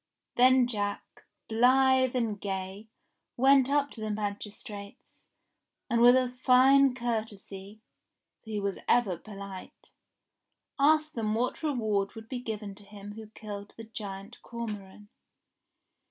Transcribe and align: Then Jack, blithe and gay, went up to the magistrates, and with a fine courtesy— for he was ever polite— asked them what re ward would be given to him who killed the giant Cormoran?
Then 0.35 0.65
Jack, 0.65 1.25
blithe 1.47 2.15
and 2.15 2.41
gay, 2.41 2.87
went 3.37 3.69
up 3.69 3.91
to 3.91 4.01
the 4.01 4.09
magistrates, 4.09 5.27
and 5.91 6.01
with 6.01 6.15
a 6.15 6.27
fine 6.27 6.95
courtesy— 6.95 7.81
for 8.43 8.49
he 8.49 8.59
was 8.59 8.79
ever 8.89 9.15
polite— 9.15 9.91
asked 10.79 11.13
them 11.13 11.35
what 11.35 11.61
re 11.61 11.73
ward 11.73 12.15
would 12.15 12.29
be 12.29 12.39
given 12.39 12.73
to 12.73 12.83
him 12.83 13.11
who 13.13 13.27
killed 13.27 13.75
the 13.77 13.83
giant 13.83 14.41
Cormoran? 14.41 15.09